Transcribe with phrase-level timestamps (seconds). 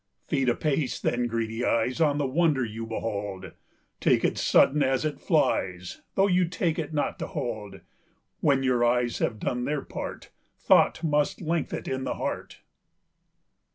[0.25, 3.51] Feed apace then, greedy eyes, On the wonder you behold;
[3.99, 9.19] Take it sudden as it flies, Though you take it not to hold:When your eyes
[9.19, 12.61] have done their part, Thought must length it in the heart.